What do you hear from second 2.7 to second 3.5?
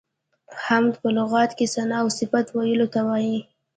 ته وایي.